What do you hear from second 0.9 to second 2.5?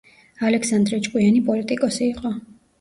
ჭკვიანი პოლიტიკოსი იყო.